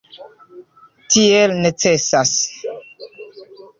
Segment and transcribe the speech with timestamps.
[1.15, 2.33] Tiel necesas.